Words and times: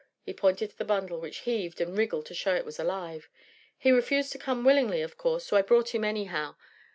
He 0.23 0.33
pointed 0.33 0.71
to 0.71 0.77
the 0.79 0.83
bundle, 0.83 1.21
which 1.21 1.41
heaved 1.45 1.79
and 1.79 1.95
wriggled 1.95 2.25
to 2.25 2.33
show 2.33 2.55
it 2.55 2.65
was 2.65 2.79
alive. 2.79 3.29
"He 3.77 3.91
refused 3.91 4.31
to 4.31 4.39
come 4.39 4.65
willingly, 4.65 5.03
of 5.03 5.15
course; 5.15 5.45
so 5.45 5.55
I 5.55 5.61
brought 5.61 5.93
him 5.93 6.03
anyhow. 6.03 6.55